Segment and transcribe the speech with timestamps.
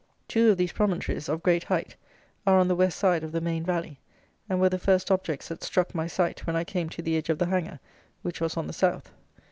[0.27, 1.95] Two of these promontories, of great height,
[2.47, 3.99] are on the west side of the main valley,
[4.49, 7.29] and were the first objects that struck my sight when I came to the edge
[7.29, 7.79] of the hanger,
[8.23, 9.11] which was on the south.